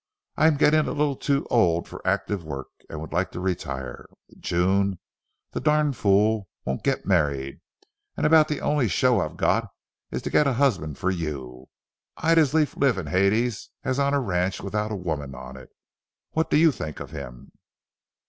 I'm 0.35 0.57
getting 0.57 0.87
a 0.87 0.93
little 0.93 1.15
too 1.15 1.45
old 1.51 1.87
for 1.87 2.01
active 2.07 2.43
work 2.43 2.69
and 2.89 2.99
would 2.99 3.13
like 3.13 3.29
to 3.33 3.39
retire, 3.39 4.07
but 4.27 4.39
June, 4.39 4.97
the 5.51 5.59
durn 5.59 5.93
fool, 5.93 6.49
won't 6.65 6.83
get 6.83 7.05
married, 7.05 7.61
and 8.17 8.25
about 8.25 8.47
the 8.47 8.61
only 8.61 8.87
show 8.87 9.19
I've 9.21 9.37
got 9.37 9.67
is 10.09 10.23
to 10.23 10.31
get 10.31 10.47
a 10.47 10.53
husband 10.53 10.97
for 10.97 11.11
you. 11.11 11.67
I'd 12.17 12.39
as 12.39 12.55
lief 12.55 12.75
live 12.75 12.97
in 12.97 13.05
Hades 13.05 13.69
as 13.83 13.99
on 13.99 14.15
a 14.15 14.19
ranch 14.19 14.59
without 14.59 14.91
a 14.91 14.95
woman 14.95 15.35
on 15.35 15.55
it. 15.55 15.69
What 16.31 16.49
do 16.49 16.57
you 16.57 16.71
think 16.71 16.99
of 16.99 17.11
him?" 17.11 17.51